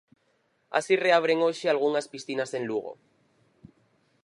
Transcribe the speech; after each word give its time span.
Así 0.77 0.93
reabren 1.05 1.39
hoxe 1.45 1.65
algunhas 1.67 2.09
piscinas 2.11 2.51
en 2.57 2.63
Lugo. 2.69 2.93